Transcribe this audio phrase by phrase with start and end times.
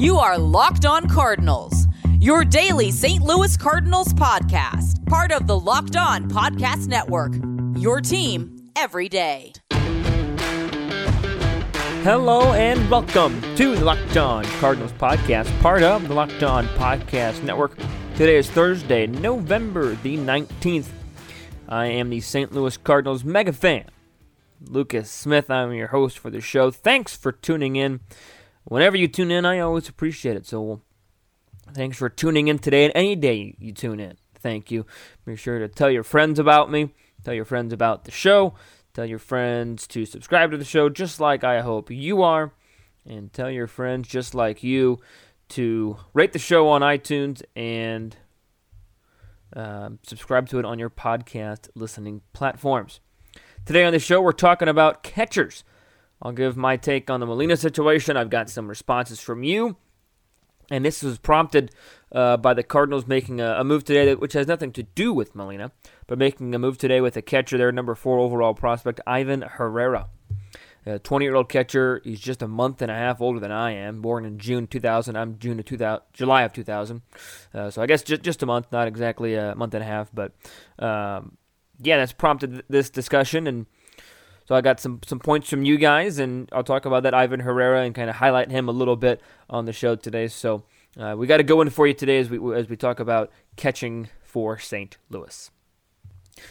[0.00, 1.86] You are Locked On Cardinals,
[2.20, 3.22] your daily St.
[3.22, 7.34] Louis Cardinals podcast, part of the Locked On Podcast Network.
[7.76, 9.52] Your team every day.
[12.02, 17.42] Hello and welcome to the Locked On Cardinals podcast, part of the Locked On Podcast
[17.42, 17.76] Network.
[18.16, 20.88] Today is Thursday, November the 19th.
[21.68, 22.54] I am the St.
[22.54, 23.84] Louis Cardinals mega fan,
[24.64, 25.50] Lucas Smith.
[25.50, 26.70] I'm your host for the show.
[26.70, 28.00] Thanks for tuning in.
[28.64, 30.46] Whenever you tune in, I always appreciate it.
[30.46, 30.82] So,
[31.72, 34.16] thanks for tuning in today and any day you tune in.
[34.36, 34.86] Thank you.
[35.24, 38.54] Be sure to tell your friends about me, tell your friends about the show,
[38.94, 42.52] tell your friends to subscribe to the show just like I hope you are,
[43.04, 44.98] and tell your friends just like you
[45.50, 48.16] to rate the show on iTunes and
[49.54, 53.00] um, subscribe to it on your podcast listening platforms.
[53.66, 55.64] Today on the show, we're talking about catchers.
[56.22, 58.16] I'll give my take on the Molina situation.
[58.16, 59.76] I've got some responses from you.
[60.70, 61.72] And this was prompted
[62.12, 65.12] uh, by the Cardinals making a, a, move today, that, which has nothing to do
[65.12, 65.72] with Molina,
[66.06, 70.08] but making a move today with a catcher, their number four overall prospect, Ivan Herrera.
[70.86, 72.00] A 20 year old catcher.
[72.04, 74.00] He's just a month and a half older than I am.
[74.00, 75.14] Born in June 2000.
[75.14, 77.02] I'm June of 2000, July of 2000.
[77.52, 80.08] Uh, so I guess just just a month, not exactly a month and a half.
[80.14, 80.32] But
[80.78, 81.36] um,
[81.82, 83.66] yeah, that's prompted this discussion, and
[84.50, 87.38] so I got some some points from you guys, and I'll talk about that Ivan
[87.38, 90.26] Herrera and kind of highlight him a little bit on the show today.
[90.26, 90.64] So
[90.98, 93.30] uh, we got to go in for you today as we as we talk about
[93.54, 94.98] catching for St.
[95.08, 95.52] Louis.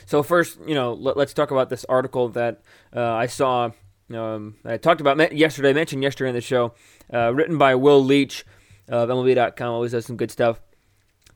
[0.05, 2.61] So first, you know, let, us talk about this article that
[2.95, 3.72] uh, I saw
[4.14, 6.75] um, I talked about yesterday, mentioned yesterday in the show,
[7.14, 8.45] uh, written by Will Leitch
[8.88, 9.73] of MLB.com.
[9.73, 10.61] Always does some good stuff.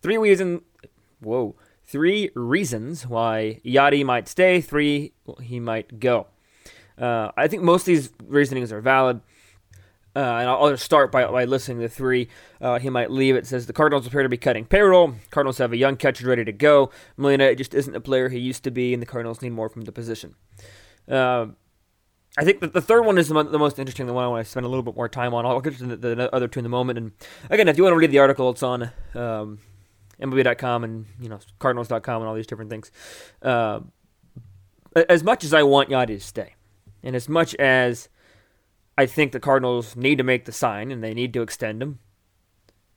[0.02, 0.61] Three reasons,
[1.19, 4.61] whoa, three reasons why Yadi might stay.
[4.61, 6.28] Three he might go.
[6.97, 9.22] Uh, I think most of these reasonings are valid.
[10.16, 12.27] Uh, and I'll, just start by, by listing the three.
[12.61, 13.35] Uh, he might leave.
[13.35, 15.16] It says the Cardinals appear to be cutting payroll.
[15.31, 16.91] Cardinals have a young catcher ready to go.
[17.17, 19.84] Molina just isn't the player he used to be, and the Cardinals need more from
[19.84, 20.35] the position.
[21.09, 21.47] Uh,
[22.38, 24.66] I think the third one is the, most interesting, the one I want to spend
[24.66, 25.46] a little bit more time on.
[25.46, 26.97] I'll get to the, the other two in a moment.
[26.97, 27.12] And
[27.50, 29.59] again, if you want to read the article, it's on um,
[30.19, 32.91] MLB.com and you know Cardinals.com and all these different things.
[33.41, 33.81] Uh,
[34.96, 36.56] as much as I want Yadi to stay,
[37.03, 38.09] and as much as
[38.97, 42.00] I think the Cardinals need to make the sign and they need to extend him,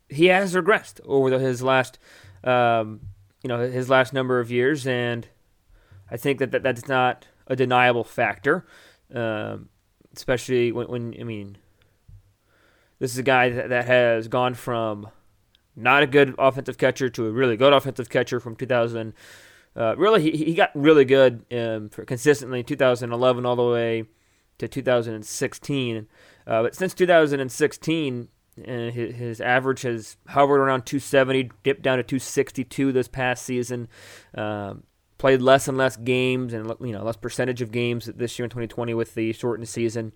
[0.08, 1.98] he has regressed over the, his last,
[2.44, 3.00] um,
[3.42, 5.28] you know, his last number of years, and
[6.10, 8.66] I think that, that that's not a deniable factor.
[9.14, 9.68] Um,
[10.16, 11.58] especially when, when, I mean,
[12.98, 15.08] this is a guy that, that has gone from
[15.76, 19.12] not a good offensive catcher to a really good offensive catcher from 2000.
[19.76, 24.04] Uh, really, he, he got really good um, consistently 2011 all the way
[24.58, 26.08] to 2016.
[26.46, 28.28] Uh, but since 2016,
[28.58, 33.88] uh, his, his, average has hovered around 270, dipped down to 262 this past season.
[34.34, 34.84] Um,
[35.18, 38.50] played less and less games and you know less percentage of games this year in
[38.50, 40.12] 2020 with the shortened season.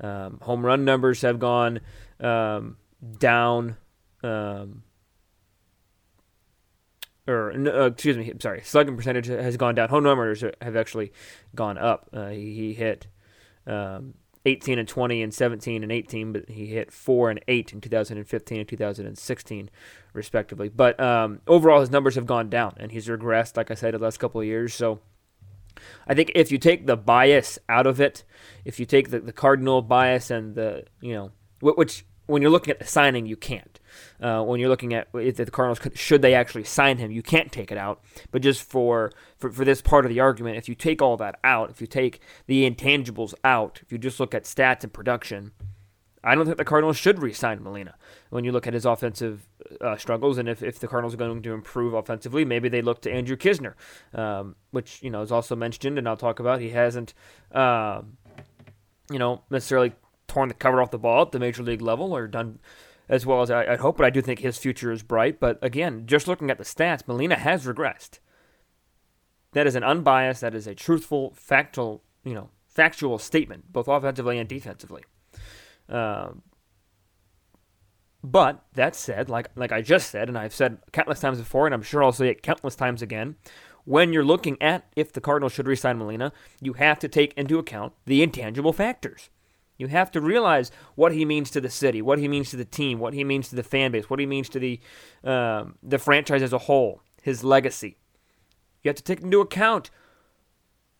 [0.00, 1.80] Um, home run numbers have gone
[2.20, 2.76] um,
[3.18, 3.76] down.
[4.22, 4.82] Um,
[7.26, 9.88] or uh, excuse me, sorry, slugging percentage has gone down.
[9.88, 11.12] Home run numbers have actually
[11.54, 12.08] gone up.
[12.12, 13.08] Uh, he, he, hit
[13.66, 14.14] um,
[14.44, 18.58] 18 and 20 and 17 and 18, but he hit 4 and 8 in 2015
[18.58, 19.70] and 2016,
[20.12, 20.68] respectively.
[20.68, 23.98] But um, overall, his numbers have gone down, and he's regressed, like I said, the
[23.98, 24.72] last couple of years.
[24.72, 25.00] So
[26.06, 28.24] I think if you take the bias out of it,
[28.64, 32.70] if you take the, the cardinal bias and the, you know, which when you're looking
[32.70, 33.80] at the signing, you can't.
[34.20, 37.22] Uh, when you're looking at if the Cardinals could, should they actually sign him, you
[37.22, 38.02] can't take it out.
[38.30, 41.38] But just for, for for this part of the argument, if you take all that
[41.44, 45.52] out, if you take the intangibles out, if you just look at stats and production,
[46.26, 47.94] I don't think the Cardinals should re-sign Molina.
[48.30, 49.46] When you look at his offensive
[49.80, 53.00] uh, struggles, and if, if the Cardinals are going to improve offensively, maybe they look
[53.02, 53.74] to Andrew Knizner,
[54.12, 56.60] um, which you know is also mentioned, and I'll talk about.
[56.60, 57.14] He hasn't,
[57.52, 58.02] uh,
[59.08, 59.92] you know, necessarily
[60.26, 62.58] torn the cover off the ball at the major league level or done
[63.08, 65.38] as well as I, would hope, but I do think his future is bright.
[65.40, 68.18] But again, just looking at the stats, Molina has regressed.
[69.52, 74.38] That is an unbiased, that is a truthful, factual, you know, factual statement, both offensively
[74.38, 75.02] and defensively.
[75.88, 76.42] Um,
[78.22, 81.74] but that said, like like I just said, and I've said countless times before, and
[81.74, 83.36] I'm sure I'll say it countless times again,
[83.84, 87.58] when you're looking at if the Cardinals should resign Molina, you have to take into
[87.58, 89.30] account the intangible factors.
[89.78, 92.64] You have to realize what he means to the city, what he means to the
[92.64, 94.80] team, what he means to the fan base, what he means to the
[95.22, 97.96] um, the franchise as a whole, his legacy.
[98.82, 99.90] You have to take into account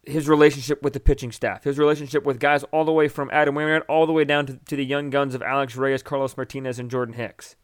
[0.02, 3.54] his relationship with the pitching staff, his relationship with guys all the way from Adam
[3.54, 6.78] Wainwright all the way down to, to the young guns of Alex Reyes, Carlos Martinez,
[6.78, 7.56] and Jordan Hicks.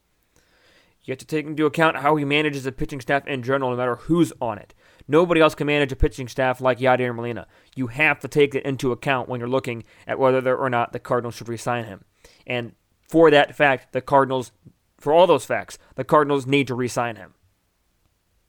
[1.04, 3.76] You have to take into account how he manages the pitching staff in general, no
[3.76, 4.74] matter who's on it.
[5.08, 7.46] Nobody else can manage a pitching staff like Yadier Molina.
[7.74, 10.98] You have to take it into account when you're looking at whether or not the
[10.98, 12.04] Cardinals should resign him.
[12.46, 12.72] And
[13.08, 14.52] for that fact, the Cardinals,
[14.98, 17.34] for all those facts, the Cardinals need to resign him.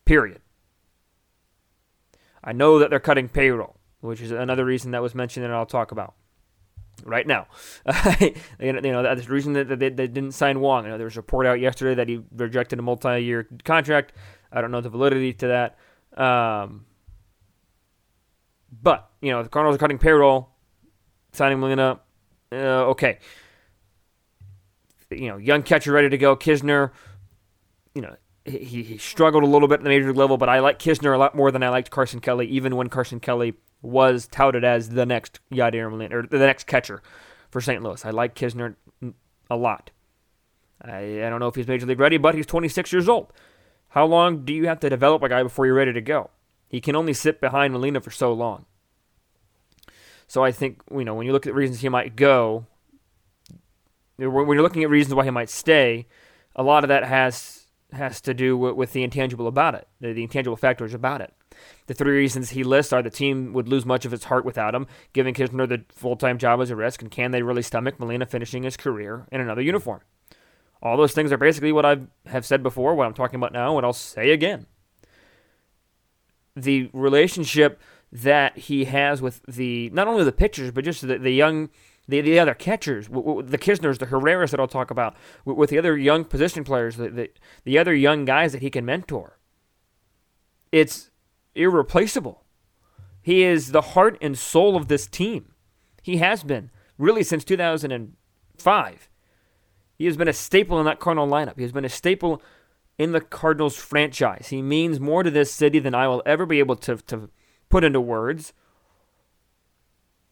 [0.06, 0.42] Period.
[2.44, 5.66] I know that they're cutting payroll, which is another reason that was mentioned and I'll
[5.66, 6.14] talk about
[7.06, 7.48] right now.
[8.20, 8.34] you
[8.72, 10.84] know, that's the reason that they, they didn't sign Wong.
[10.84, 14.14] You know, there was a report out yesterday that he rejected a multi-year contract.
[14.52, 15.78] I don't know the validity to that.
[16.16, 16.86] Um,
[18.82, 20.50] but, you know, the Cardinals are cutting payroll,
[21.32, 22.00] signing Molina.
[22.52, 23.20] Uh, okay.
[25.10, 26.36] You know, young catcher ready to go.
[26.36, 26.92] Knizner,
[27.94, 28.16] you know,
[28.46, 31.14] he, he struggled a little bit in the major league level, but I like Knizner
[31.14, 34.90] a lot more than I liked Carson Kelly, even when Carson Kelly was touted as
[34.90, 37.02] the next Yadier Molina, or the next catcher
[37.50, 37.84] for St.
[37.84, 38.04] Louis.
[38.06, 38.76] I like Knizner
[39.50, 39.92] a lot.
[40.82, 43.32] I, I don't know if he's major league ready, but he's 26 years old.
[43.94, 46.32] How long do you have to develop a guy before you're ready to go?
[46.68, 48.66] He can only sit behind Molina for so long.
[50.28, 52.66] So I think, you know, when you look at reasons he might go,
[54.18, 56.08] when you're looking at reasons why he might stay,
[56.56, 60.12] a lot of that has has to do with, with the intangible about it, the,
[60.12, 61.32] the intangible factors about it.
[61.86, 64.74] The three reasons he lists are the team would lose much of its heart without
[64.74, 68.00] him, giving Knizner the full time job as a risk, and can they really stomach
[68.00, 70.02] Molina finishing his career in another uniform?
[70.84, 73.78] All those things are basically what I have said before, what I'm talking about now,
[73.78, 74.68] and I'll say again.
[76.56, 77.82] The relationship
[78.12, 81.70] that he has with the not only the pitchers but just the, the young
[82.08, 85.16] the, the other catchers, the Knizners, the Herreras that I'll talk about,
[85.46, 87.32] with the other young position players, the, the,
[87.64, 89.40] the other young guys that he can mentor.
[90.74, 91.12] It's
[91.56, 92.44] irreplaceable.
[93.22, 95.54] He is the heart and soul of this team.
[96.02, 99.10] He has been, really, since 2005.
[100.04, 101.56] He has been a staple in that Cardinal lineup.
[101.56, 102.42] He has been a staple
[102.98, 104.50] in the Cardinals franchise.
[104.50, 107.30] He means more to this city than I will ever be able to, to
[107.70, 108.52] put into words.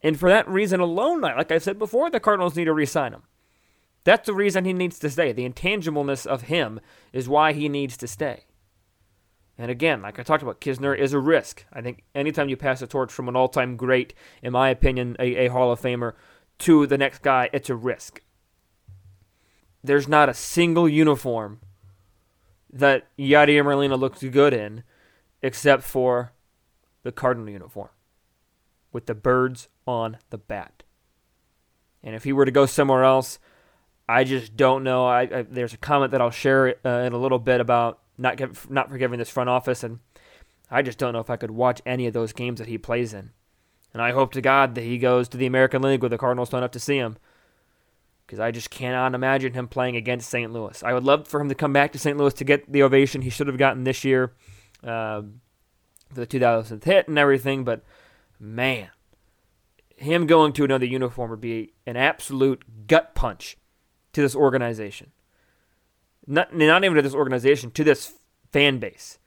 [0.02, 3.14] And for that reason alone, like I said before, the Cardinals need to re sign
[3.14, 3.22] him.
[4.04, 5.32] That's the reason he needs to stay.
[5.32, 6.78] The intangibleness of him
[7.14, 8.44] is why he needs to stay.
[9.56, 11.64] And again, like I talked about, Knizner is a risk.
[11.72, 15.16] I think anytime you pass a torch from an all time great, in my opinion,
[15.18, 16.12] a, a Hall of Famer,
[16.58, 18.20] to the next guy, it's a risk
[19.84, 21.60] there's not a single uniform
[22.72, 24.82] that Yadier Molina looks good in
[25.42, 26.32] except for
[27.02, 27.90] the Cardinal uniform
[28.92, 30.82] with the birds on the bat.
[32.02, 33.38] And if he were to go somewhere else,
[34.08, 35.06] I just don't know.
[35.06, 38.36] I, I there's a comment that I'll share uh, in a little bit about not
[38.36, 40.00] give, not forgiving this front office, and
[40.70, 43.14] I just don't know if I could watch any of those games that he plays
[43.14, 43.30] in.
[43.92, 46.50] And I hope to God that he goes to the American League where the Cardinals
[46.50, 47.16] don't have to see him
[48.26, 50.52] because I just cannot imagine him playing against St.
[50.52, 50.82] Louis.
[50.82, 52.16] I would love for him to come back to St.
[52.16, 54.32] Louis to get the ovation he should have gotten this year
[54.82, 55.22] uh,
[56.12, 57.84] for the 2000th hit and everything, but
[58.38, 58.88] man,
[59.96, 63.56] him going to another uniform would be an absolute gut punch
[64.12, 65.12] to this organization.
[66.26, 68.14] Not, not even to this organization, to this
[68.52, 69.18] fan base.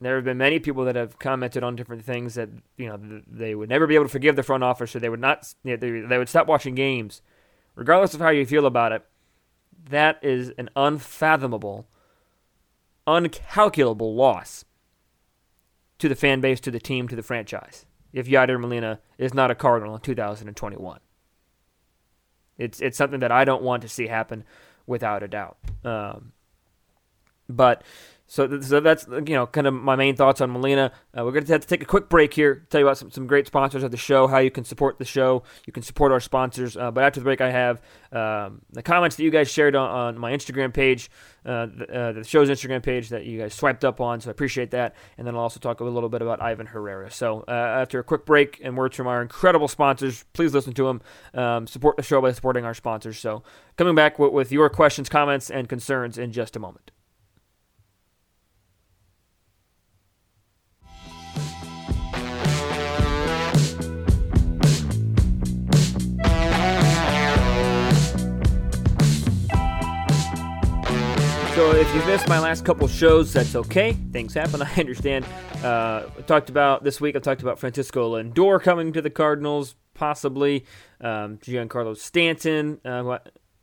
[0.00, 3.54] There have been many people that have commented on different things that you know they
[3.54, 5.54] would never be able to forgive the front office, or they would not.
[5.62, 7.22] they, they would stop watching games
[7.74, 9.04] regardless of how you feel about it,
[9.90, 11.86] that is an unfathomable,
[13.06, 14.64] uncalculable loss
[15.98, 17.86] to the fan base, to the team, to the franchise.
[18.12, 21.00] If Yadier Molina is not a Cardinal in 2021,
[22.56, 24.44] it's it's something that I don't want to see happen
[24.86, 25.56] without a doubt.
[25.84, 26.32] Um,
[27.48, 27.82] but
[28.34, 30.90] so, so that's you know kind of my main thoughts on Molina.
[31.16, 32.66] Uh, we're going to have to take a quick break here.
[32.68, 34.26] Tell you about some, some great sponsors of the show.
[34.26, 35.44] How you can support the show.
[35.68, 36.76] You can support our sponsors.
[36.76, 39.88] Uh, but after the break, I have um, the comments that you guys shared on,
[39.88, 41.12] on my Instagram page,
[41.46, 44.20] uh, the, uh, the, show's Instagram page that you guys swiped up on.
[44.20, 44.96] So I appreciate that.
[45.16, 47.12] And then I'll also talk a little bit about Ivan Herrera.
[47.12, 50.86] So uh, after a quick break and words from our incredible sponsors, please listen to
[50.86, 51.02] them.
[51.34, 53.16] Um, support the show by supporting our sponsors.
[53.16, 53.44] So
[53.76, 56.90] coming back with, with your questions, comments, and concerns in just a moment.
[71.54, 73.92] So if you missed my last couple shows, that's okay.
[74.10, 74.60] Things happen.
[74.62, 75.24] I understand.
[75.62, 77.14] Uh, I talked about this week.
[77.14, 80.64] I talked about Francisco Lindor coming to the Cardinals, possibly
[81.00, 82.80] um, Giancarlo Stanton.
[82.84, 83.18] Uh, uh,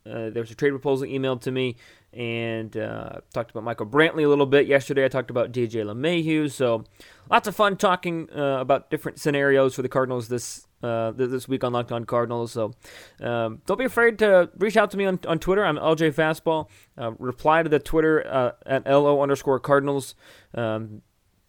[0.06, 1.76] there was a trade proposal emailed to me,
[2.14, 5.04] and uh, talked about Michael Brantley a little bit yesterday.
[5.04, 6.86] I talked about DJ LeMahieu, so
[7.30, 11.64] lots of fun talking uh, about different scenarios for the Cardinals this uh, this week
[11.64, 12.52] on Locked On Cardinals.
[12.52, 12.74] So
[13.22, 15.66] um, don't be afraid to reach out to me on, on Twitter.
[15.66, 16.70] I'm LJ Fastball.
[16.98, 20.16] Uh, reply to the Twitter uh, at LO underscore Cardinals.
[20.54, 21.02] Um,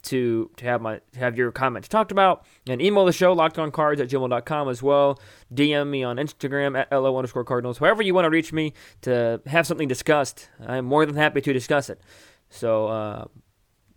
[0.03, 3.99] to to have my to have your comments talked about and email the show lockedoncards
[3.99, 5.19] at gmail.com as well
[5.53, 9.41] dm me on instagram at lo underscore cardinals however you want to reach me to
[9.45, 12.01] have something discussed i'm more than happy to discuss it
[12.49, 13.25] so uh,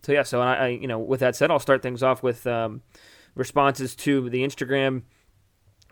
[0.01, 2.47] so yeah so I, I, you know with that said i'll start things off with
[2.47, 2.81] um,
[3.35, 5.03] responses to the instagram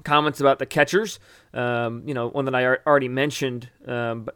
[0.04, 1.20] comments about the catchers
[1.54, 4.28] um, you know one that i already mentioned um,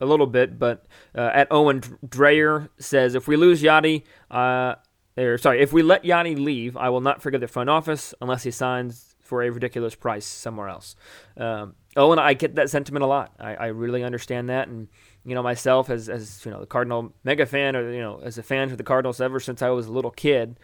[0.00, 4.74] a little bit, but uh, at Owen Dreyer says, if we lose Yadi, uh,
[5.16, 8.42] or sorry, if we let Yadi leave, I will not forgive the front office unless
[8.42, 10.94] he signs for a ridiculous price somewhere else.
[11.36, 13.32] Um, and I get that sentiment a lot.
[13.40, 14.88] I, I really understand that, and
[15.24, 18.36] you know myself as as you know the Cardinal mega fan, or you know as
[18.36, 20.60] a fan of the Cardinals ever since I was a little kid.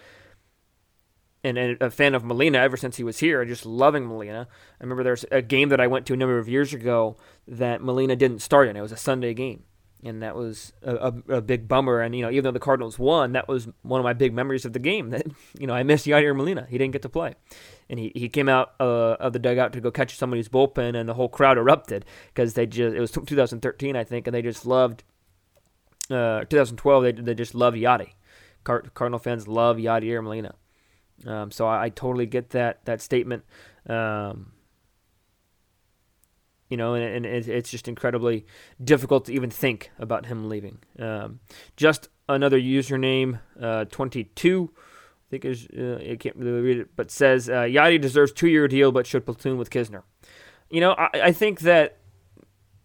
[1.45, 4.47] And, and a fan of Molina ever since he was here, just loving Molina.
[4.81, 7.17] I remember there's a game that I went to a number of years ago
[7.49, 8.77] that Molina didn't start in.
[8.77, 9.65] It was a Sunday game
[10.05, 12.01] and that was a, a, a, big bummer.
[12.01, 14.65] And you know, even though the Cardinals won, that was one of my big memories
[14.65, 15.11] of the game.
[15.11, 15.27] That
[15.59, 17.35] you know, I missed Yadier Molina; he didn't get to play,
[17.89, 21.09] and he, he came out uh, of the dugout to go catch somebody's bullpen, and
[21.09, 24.67] the whole crowd erupted because they just it was 2013, I think, and they just
[24.67, 25.05] loved.
[26.11, 28.11] Uh, 2012, they they just loved Yadi.
[28.65, 30.55] Car- Cardinal fans love Yadier Molina.
[31.27, 33.45] Um, so I, I, totally get that that statement.
[33.89, 34.53] Um,
[36.73, 38.47] you know, and, and it's just incredibly
[38.83, 40.79] difficult to even think about him leaving.
[40.99, 41.41] Um,
[41.77, 47.11] just another username, uh, 22, I think is, uh, I can't really read it, but
[47.11, 50.03] says, uh, Yadi deserves two-year deal, but should platoon with Knizner.
[50.71, 51.99] You know, I, I think that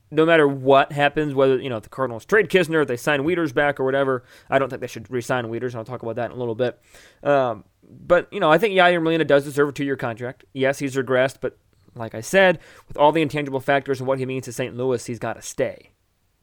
[0.10, 3.80] no matter what happens, whether you know the Cardinals trade Knizner, they sign Wieters back
[3.80, 5.76] or whatever, I don't think they should re-sign Wieters.
[5.76, 6.80] I'll talk about that in a little bit.
[7.24, 10.46] Um, but you know, I think Yadier Molina does deserve a two-year contract.
[10.54, 11.58] Yes, he's regressed, but
[11.96, 14.76] like I said, with all the intangible factors and what he means to St.
[14.76, 15.92] Louis, he's got to stay,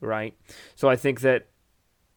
[0.01, 0.37] right?
[0.75, 1.47] So I think that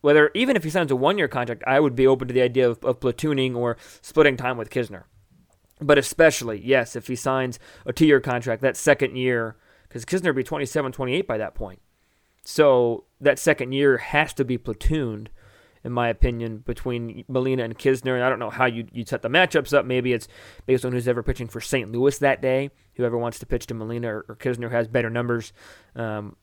[0.00, 2.68] whether even if he signs a one-year contract, I would be open to the idea
[2.68, 5.04] of, of platooning or splitting time with Knizner.
[5.80, 9.56] But especially, yes, if he signs a two-year contract, that second year,
[9.88, 11.80] because Knizner would be 27, 28 by that point.
[12.44, 15.28] So that second year has to be platooned
[15.84, 18.14] in my opinion, between Molina and Knizner.
[18.14, 19.86] And I don't know how you you set the matchups up.
[19.86, 20.28] Maybe it's
[20.66, 21.90] based on who's ever pitching for St.
[21.90, 22.70] Louis that day.
[22.94, 25.52] Whoever wants to pitch to Molina or, or Knizner has better numbers.
[25.94, 26.36] Um,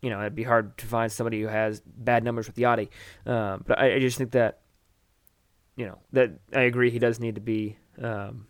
[0.00, 2.88] you know, it'd be hard to find somebody who has bad numbers with Yadi.
[3.26, 4.60] Uh, but I, I, just think that,
[5.76, 8.46] you know, that I agree he does need to be um,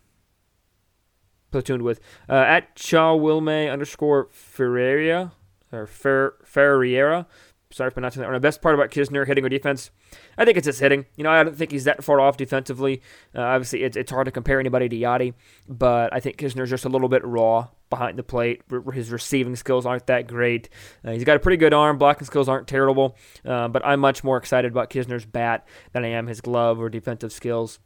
[1.51, 1.99] platooned with.
[2.27, 5.31] Uh, at Shaw Wilme underscore Ferreira
[5.71, 7.27] or Fer, Ferreira
[7.71, 8.35] sorry for pronouncing that wrong.
[8.35, 9.91] The best part about Knizner hitting or defense,
[10.37, 11.05] I think it's his hitting.
[11.15, 13.01] You know, I don't think he's that far off defensively.
[13.35, 15.33] Uh, obviously, it's, it's hard to compare anybody to Yadi,
[15.67, 18.63] but I think Knizner's just a little bit raw behind the plate.
[18.93, 20.69] His receiving skills aren't that great.
[21.05, 21.97] Uh, he's got a pretty good arm.
[21.97, 23.15] Blocking skills aren't terrible,
[23.45, 26.89] uh, but I'm much more excited about Knizner's bat than I am his glove or
[26.89, 27.79] defensive skills.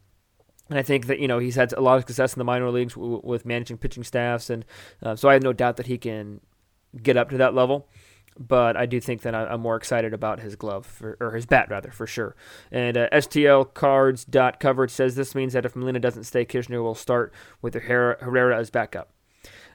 [0.70, 2.70] And I think that you know he's had a lot of success in the minor
[2.70, 4.66] leagues w- with managing pitching staffs, and
[5.02, 6.40] uh, so I have no doubt that he can
[7.02, 7.88] get up to that level
[8.38, 11.70] but I do think that I'm more excited about his glove, for, or his bat
[11.70, 12.36] rather, for sure.
[12.72, 17.76] And uh, STLcards.coverage says this means that if Molina doesn't stay, Knizner will start with
[17.76, 19.12] Herrera, Herrera as backup.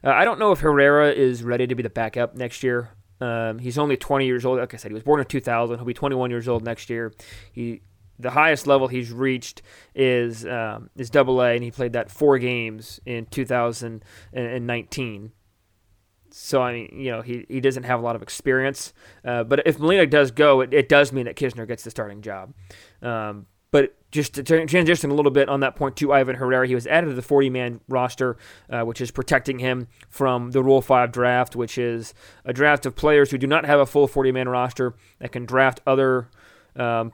[0.03, 2.91] Uh, I don't know if Herrera is ready to be the backup next year.
[3.21, 4.59] Um, he's only 20 years old.
[4.59, 5.77] Like I said, he was born in 2000.
[5.77, 7.13] He'll be 21 years old next year.
[7.53, 7.83] He
[8.19, 9.63] the highest level he's reached
[9.95, 15.33] is um, is Double A, and he played that four games in 2019.
[16.31, 18.93] So I mean, you know, he, he doesn't have a lot of experience.
[19.25, 22.23] Uh, but if Molina does go, it, it does mean that Knizner gets the starting
[22.23, 22.53] job.
[23.03, 26.75] Um, but just to transition a little bit on that point to Ivan Herrera, he
[26.75, 28.39] was added to the 40 man roster,
[28.71, 32.97] uh, which is protecting him from the Rule 5 draft, which is a draft of
[32.97, 36.31] players who do not have a full 40 man roster that can draft other
[36.77, 37.13] um,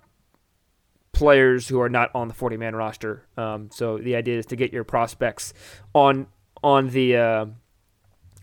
[1.15, 3.27] players who are not on the 40 man roster.
[3.37, 5.55] Um, so the idea is to get your prospects
[5.95, 6.27] on
[6.63, 7.47] on the uh,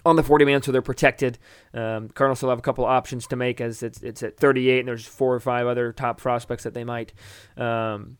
[0.05, 1.37] on the 40 man, so they're protected.
[1.73, 4.87] Um, Cardinals still have a couple options to make as it's it's at 38, and
[4.87, 7.13] there's four or five other top prospects that they might,
[7.57, 8.17] um,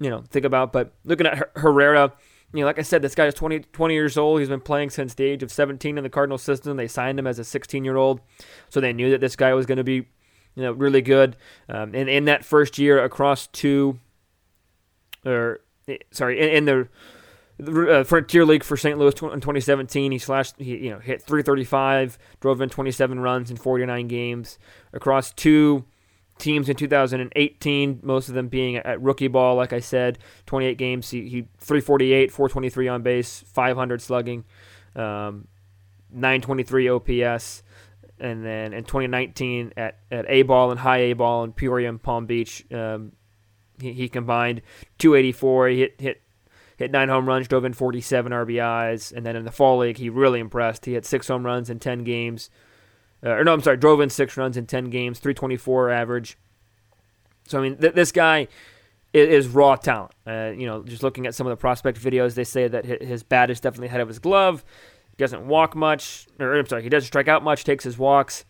[0.00, 0.72] you know, think about.
[0.72, 2.12] But looking at Herrera,
[2.52, 4.40] you know, like I said, this guy is 20, 20 years old.
[4.40, 6.76] He's been playing since the age of 17 in the Cardinal system.
[6.76, 8.20] They signed him as a 16 year old,
[8.68, 10.08] so they knew that this guy was going to be,
[10.54, 11.36] you know, really good.
[11.68, 13.98] Um, and in that first year, across two,
[15.24, 16.88] or eh, sorry, in, in the
[17.62, 18.98] uh, Frontier League for St.
[18.98, 20.12] Louis in 2017.
[20.12, 24.58] He slashed, he you know hit 335, drove in 27 runs in 49 games
[24.92, 25.84] across two
[26.38, 28.00] teams in 2018.
[28.02, 31.10] Most of them being at rookie ball, like I said, 28 games.
[31.10, 34.44] He, he 348, 423 on base, 500 slugging,
[34.96, 35.46] um,
[36.10, 37.62] 923 OPS.
[38.24, 42.02] And then in 2019 at, at A ball and high A ball in Peoria and
[42.02, 43.12] Palm Beach, um,
[43.78, 44.62] he, he combined
[44.96, 45.68] 284.
[45.68, 46.22] He hit hit
[46.78, 50.08] hit nine home runs, drove in 47 RBIs, and then in the fall league, he
[50.08, 50.86] really impressed.
[50.86, 52.48] He had six home runs in 10 games.
[53.22, 56.38] Uh, or no, I'm sorry, drove in six runs in 10 games, 324 average.
[57.46, 58.48] So I mean, th- this guy
[59.12, 60.12] is, is raw talent.
[60.26, 63.22] Uh, you know, just looking at some of the prospect videos, they say that his
[63.22, 64.64] bat is definitely ahead of his glove.
[65.16, 68.44] He doesn't walk much, or I'm sorry, he doesn't strike out much, takes his walks.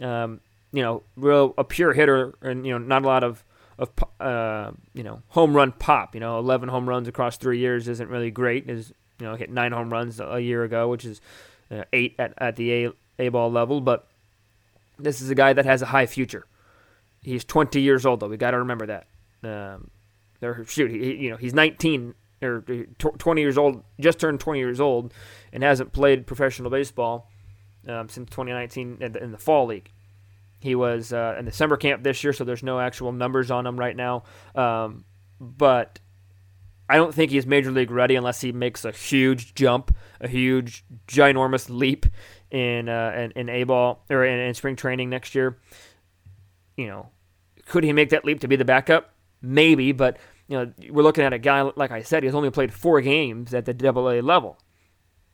[0.00, 0.40] Um,
[0.72, 3.44] you know, real a pure hitter, and you know, not a lot of
[3.78, 6.14] of uh, you know home run pop.
[6.14, 8.68] You know, 11 home runs across three years isn't really great.
[8.68, 11.20] Is you know hit nine home runs a year ago, which is
[11.70, 13.80] uh, eight at, at the A A ball level.
[13.80, 14.08] But
[14.98, 16.46] this is a guy that has a high future.
[17.22, 18.28] He's 20 years old though.
[18.28, 19.06] We got to remember that.
[19.44, 19.90] Um,
[20.66, 22.64] shoot, he, you know he's 19 or
[22.98, 25.12] 20 years old, just turned 20 years old,
[25.52, 27.30] and hasn't played professional baseball
[27.86, 29.90] um, since 2019 in the, fall league.
[30.60, 33.66] He was uh, in the summer camp this year, so there's no actual numbers on
[33.66, 34.24] him right now.
[34.54, 35.04] Um,
[35.40, 36.00] but
[36.88, 40.84] I don't think he's major league ready unless he makes a huge jump, a huge,
[41.06, 42.06] ginormous leap
[42.50, 45.58] in uh, in, in A ball or in, in spring training next year.
[46.76, 47.10] You know,
[47.66, 49.14] could he make that leap to be the backup?
[49.40, 50.16] Maybe, but
[50.48, 53.54] you know, we're looking at a guy like I said, he's only played four games
[53.54, 54.58] at the Double A level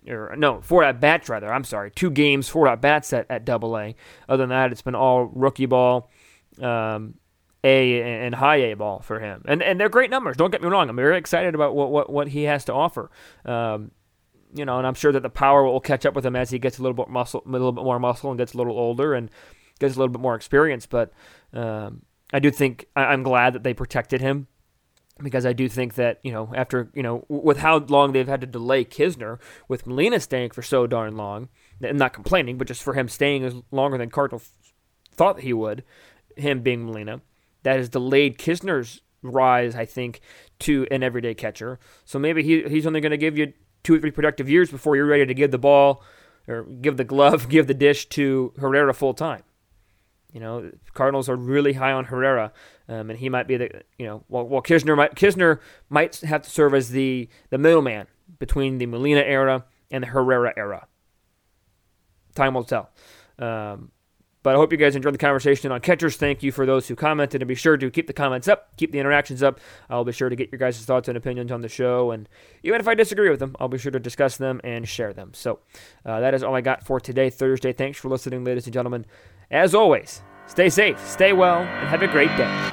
[0.09, 1.53] or no, four at bats rather.
[1.53, 3.95] I'm sorry, two games, four at bats at, at Double A.
[4.29, 6.11] Other than that, it's been all rookie ball,
[6.61, 7.15] um,
[7.63, 10.37] A and high A ball for him, and and they're great numbers.
[10.37, 10.89] Don't get me wrong.
[10.89, 13.11] I'm very excited about what what, what he has to offer.
[13.45, 13.91] Um,
[14.55, 16.59] you know, and I'm sure that the power will catch up with him as he
[16.59, 19.15] gets a little bit muscle, a little bit more muscle, and gets a little older
[19.15, 19.31] and
[19.81, 20.87] gets a little bit more experience.
[20.87, 21.13] But
[21.53, 24.47] um, I do think I, I'm glad that they protected him
[25.23, 28.41] because I do think that you know after you know with how long they've had
[28.41, 31.49] to delay Knizner with Molina staying for so darn long,
[31.81, 34.43] and not complaining, but just for him staying longer than Cardinal
[35.13, 35.85] thought he would,
[36.37, 37.21] him being Molina,
[37.63, 40.21] that has delayed Knizner's rise, I think,
[40.61, 41.79] to an everyday catcher.
[42.05, 44.97] So maybe he he's only going to give you two or three productive years before
[44.97, 46.03] you're ready to give the ball
[46.49, 49.43] or give the glove, give the dish to Herrera full time.
[50.35, 52.53] You know, Cardinals are really high on Herrera,
[52.89, 56.43] um, and he might be the you know well, well Knizner might Knizner might have
[56.43, 58.09] to serve as the the middleman
[58.41, 60.89] between the Molina era and the Herrera era.
[62.35, 62.91] Time will tell.
[63.39, 63.93] Um,
[64.45, 66.17] but I hope you guys enjoyed the conversation on catchers.
[66.17, 68.93] Thank you for those who commented, and be sure to keep the comments up, keep
[68.93, 69.59] the interactions up.
[69.91, 72.29] I'll be sure to get your guys' thoughts and opinions on the show, and
[72.63, 75.33] even if I disagree with them, I'll be sure to discuss them and share them.
[75.35, 75.59] So
[76.07, 77.73] uh, that is all I got for today, Thursday.
[77.73, 79.07] Thanks for listening, ladies and gentlemen.
[79.51, 82.71] As always, stay safe, stay well, and have a great day.